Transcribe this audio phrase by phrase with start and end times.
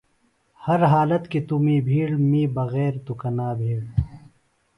[0.67, 3.81] ہر حالت کی توۡ می بِھیڑ می بغیر توۡ کنا بِھیڑ۔